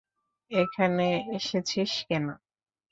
এখানে 0.51 1.07
এসেছিস 1.37 1.91
কেন? 2.07 2.25